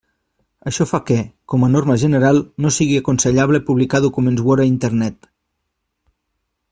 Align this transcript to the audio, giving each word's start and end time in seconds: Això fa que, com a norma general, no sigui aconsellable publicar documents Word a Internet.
Això 0.69 0.85
fa 0.91 0.99
que, 1.09 1.17
com 1.53 1.65
a 1.67 1.69
norma 1.73 1.97
general, 2.05 2.41
no 2.65 2.71
sigui 2.77 2.97
aconsellable 3.01 3.63
publicar 3.71 4.01
documents 4.07 4.43
Word 4.49 4.65
a 4.65 4.67
Internet. 4.71 5.31